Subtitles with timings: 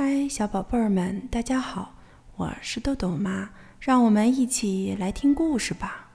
[0.00, 1.96] 嗨，小宝贝儿们，大家好，
[2.36, 3.50] 我是豆豆妈，
[3.80, 6.08] 让我们一起来听故事吧。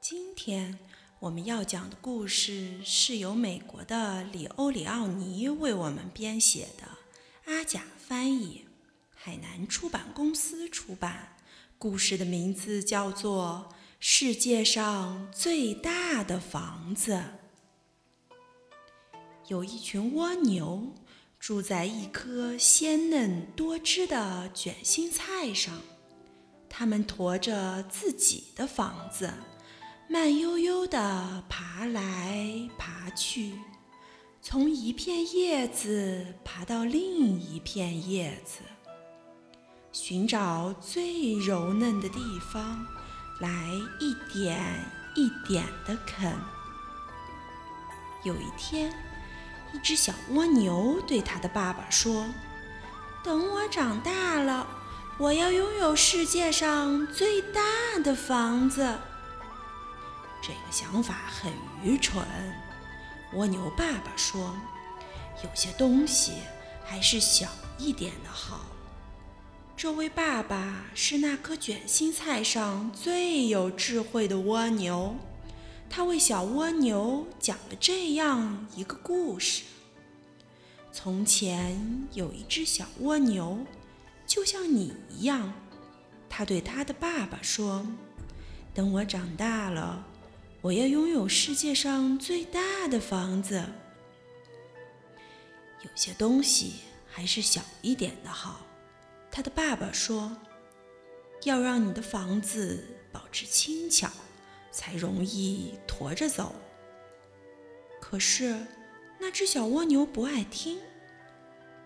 [0.00, 0.76] 今天
[1.20, 6.88] 我们要讲的故事是由美国的里欧里奥尼为我们编写的，
[7.44, 8.66] 阿甲翻译，
[9.14, 11.36] 海南出版公司出版。
[11.78, 13.68] 故事的名字叫做
[14.00, 17.12] 《世界上最大的房子》。
[19.48, 20.92] 有一群蜗牛
[21.40, 25.80] 住在一颗鲜嫩多汁的卷心菜上，
[26.68, 29.32] 它们驮着自己的房子，
[30.06, 33.54] 慢悠悠地爬来爬去，
[34.42, 38.60] 从一片叶子爬到另一片叶子，
[39.92, 42.20] 寻找最柔嫩的地
[42.52, 42.86] 方，
[43.40, 44.62] 来一点
[45.16, 46.38] 一点地啃。
[48.24, 48.92] 有一天。
[49.72, 52.26] 一只小蜗牛对它的爸爸说
[53.22, 54.66] ：“等我长大了，
[55.18, 57.60] 我要拥有世界上最大
[58.02, 58.82] 的房子。”
[60.40, 61.52] 这个想法很
[61.82, 62.24] 愚蠢，
[63.34, 64.54] 蜗牛爸爸说
[65.44, 66.32] ：“有些东西
[66.84, 68.60] 还是小一点的好。”
[69.76, 75.14] 这位爸爸是那颗卷心菜上最有智慧的蜗牛。
[75.90, 79.64] 他为小蜗牛讲了这样一个故事：
[80.92, 83.66] 从前有一只小蜗牛，
[84.26, 85.52] 就像你一样。
[86.28, 87.84] 他对他的爸爸说
[88.72, 90.06] ：“等我长大了，
[90.60, 93.64] 我要拥有世界上最大的房子。
[95.82, 96.74] 有些东西
[97.10, 98.60] 还是小一点的好。”
[99.32, 100.36] 他的爸爸说
[101.44, 104.08] ：“要让你的房子保持轻巧。”
[104.78, 106.54] 才容易驮着走。
[108.00, 108.64] 可是
[109.18, 110.78] 那只小蜗牛不爱听，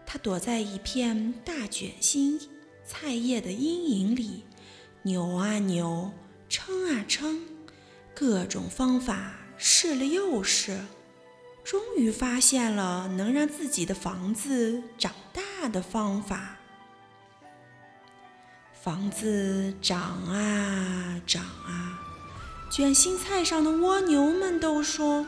[0.04, 2.38] 它躲在一片大卷心
[2.84, 4.44] 菜叶的阴影里，
[5.04, 6.12] 扭啊扭，
[6.50, 7.40] 撑啊撑，
[8.14, 10.78] 各种方法试了又试，
[11.64, 16.58] 终于发现了能让自己的房子长大的方法。
[18.74, 22.10] 房子长啊长啊。
[22.72, 25.26] 卷心菜上的蜗牛们都说：“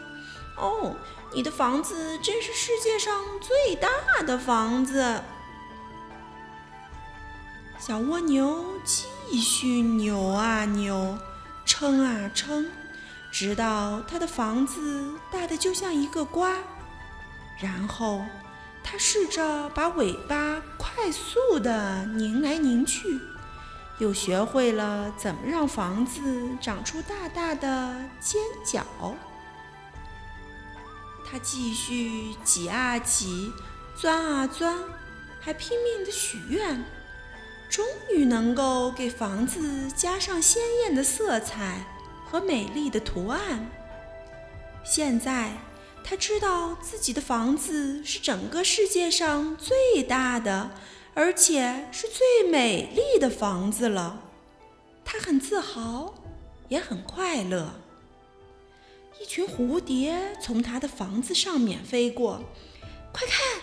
[0.57, 0.97] 哦，
[1.35, 3.91] 你的房子真是世界上最大
[4.23, 5.21] 的房子。”
[7.79, 11.19] 小蜗牛继续扭啊扭，
[11.67, 12.67] 撑啊撑，
[13.31, 16.57] 直到它的房子大的就像一个瓜。
[17.61, 18.25] 然后，
[18.83, 23.21] 它试着把尾巴快速的拧来拧去。
[23.99, 28.85] 又学会了怎么让房子长出大大的尖角。
[31.27, 33.53] 他继续挤啊挤，
[33.97, 34.79] 钻啊钻，
[35.41, 36.85] 还拼命的许愿，
[37.69, 41.85] 终于能够给房子加上鲜艳的色彩
[42.31, 43.71] 和美丽的图案。
[44.85, 45.53] 现在
[46.05, 50.71] 他知道自己的房子是整个世界上最大的。
[51.15, 54.21] 而且是最美丽的房子了，
[55.05, 56.15] 他很自豪，
[56.69, 57.75] 也很快乐。
[59.21, 62.43] 一群蝴蝶从他的房子上面飞过，
[63.13, 63.63] 快看！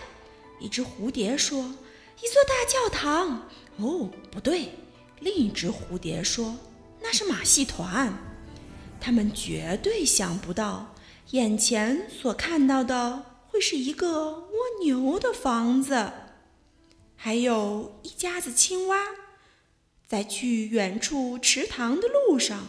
[0.58, 1.58] 一只蝴蝶说
[2.22, 4.70] ：“一座大教堂。”哦，不对，
[5.20, 6.56] 另一只蝴蝶说
[7.02, 8.14] ：“那是马戏团。”
[8.98, 10.94] 他们绝对想不到，
[11.32, 14.52] 眼前所看到的会是一个蜗
[14.82, 16.12] 牛的房子。
[17.24, 18.96] 还有一家子青蛙，
[20.08, 22.66] 在去远处池塘的路上，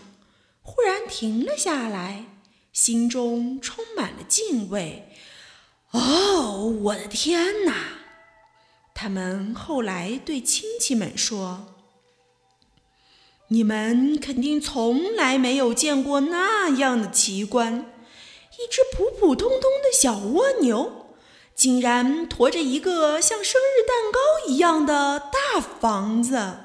[0.62, 2.26] 忽然停了下来，
[2.72, 5.10] 心中充满了敬畏。
[5.90, 7.74] 哦，我的天哪！
[8.94, 11.74] 他们后来对亲戚们说
[13.50, 17.92] ：“你们肯定从来没有见过那样的奇观，
[18.52, 21.00] 一只普普通通的小蜗牛。”
[21.56, 26.56] 竟然驮着一个像生日蛋糕一样的大房子。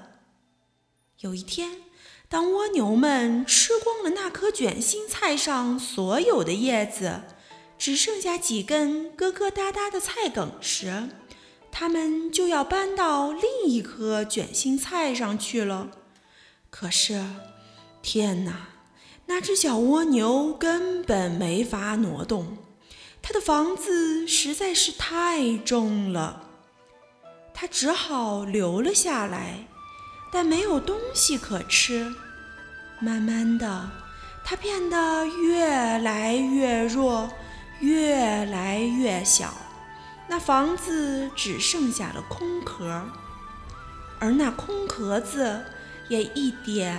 [1.20, 1.82] 有一天，
[2.29, 7.23] 当蜗牛们吃光了那颗卷心菜上所有的叶子，
[7.76, 11.08] 只剩下几根疙疙瘩瘩的菜梗时，
[11.70, 15.90] 它们就要搬到另一颗卷心菜上去了。
[16.70, 17.25] 可是，
[18.02, 18.69] 天哪！
[19.26, 22.56] 那只小蜗牛根本没法挪动。
[23.28, 26.44] 他的房子实在是太重了，
[27.52, 29.66] 他只好留了下来，
[30.32, 32.10] 但没有东西可吃。
[33.00, 33.90] 慢慢的，
[34.42, 37.28] 他变得越来越弱，
[37.80, 39.52] 越来越小，
[40.26, 43.04] 那房子只剩下了空壳，
[44.19, 45.66] 而那空壳子
[46.08, 46.98] 也一点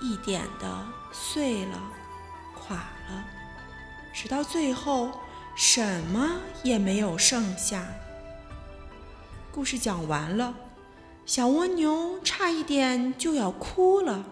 [0.00, 1.80] 一点的碎了、
[2.52, 3.24] 垮了，
[4.12, 5.12] 直到最后
[5.60, 7.84] 什么也没有剩下。
[9.50, 10.54] 故事讲完了，
[11.26, 14.24] 小蜗牛差一点就要哭了。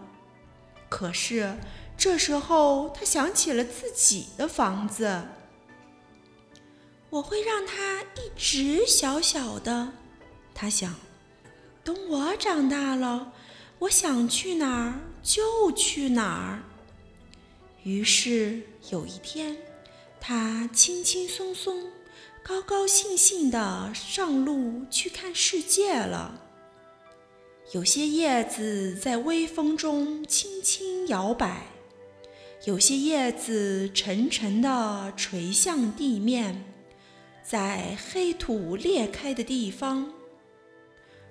[0.88, 1.58] 可是
[1.96, 5.25] 这时候，他想起了自己的房子。
[7.11, 9.94] 我会让它一直小小的，
[10.55, 10.94] 他想。
[11.82, 13.32] 等我长大了，
[13.81, 16.62] 我想去哪儿就去哪儿。
[17.82, 19.56] 于是有一天，
[20.20, 21.84] 他轻轻松松、
[22.42, 26.42] 高高兴兴地上路去看世界了。
[27.72, 31.66] 有些叶子在微风中轻轻摇摆，
[32.64, 36.64] 有些叶子沉沉地垂向地面。
[37.42, 40.12] 在黑土裂开的地方，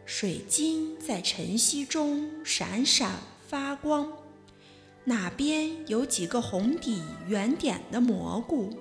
[0.06, 4.25] 水晶在晨曦中闪闪发光。
[5.08, 8.76] 那边有几个红底圆点的蘑菇，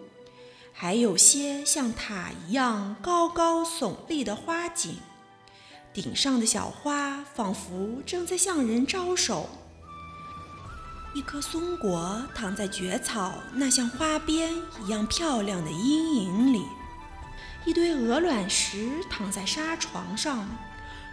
[0.73, 4.97] 还有些像塔一样高高耸立的花茎，
[5.93, 9.51] 顶上的小花仿佛正在向人招手。
[11.15, 16.65] 一颗松果躺在蕨草那像花边一样漂亮的阴影里。
[17.67, 20.49] 一堆鹅卵石躺在沙床上，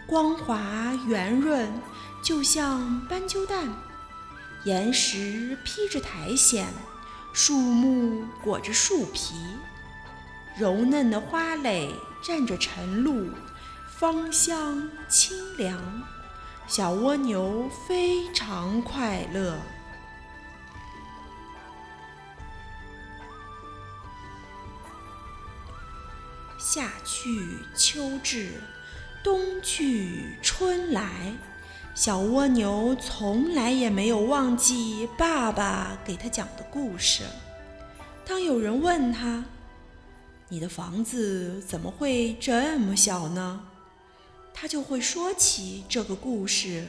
[0.07, 1.69] 光滑圆润，
[2.23, 3.69] 就像斑鸠蛋。
[4.63, 6.67] 岩石披着苔藓，
[7.33, 9.33] 树木裹着树皮，
[10.55, 13.31] 柔嫩的花蕾蘸着晨露，
[13.97, 15.79] 芳香清凉。
[16.67, 19.57] 小蜗牛非常快乐。
[26.59, 28.61] 夏去秋至，
[29.23, 31.33] 冬去春来，
[31.93, 37.23] 小蜗牛从来也没有忘记爸爸给他讲的故事。
[38.25, 39.43] 当有人问他
[40.49, 43.61] ：“你的房子怎么会这么小呢？”
[44.53, 46.87] 他就会说起这个故事：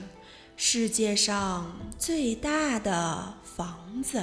[0.57, 4.23] 世界上最大的房子。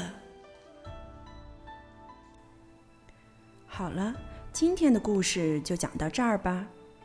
[3.67, 4.15] 好了。
[4.51, 6.65] 今天的故事就讲到这儿吧，